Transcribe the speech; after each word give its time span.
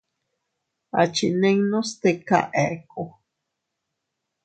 Achinninnu 1.01 1.79
stika 1.89 2.39
ekku. 2.65 3.03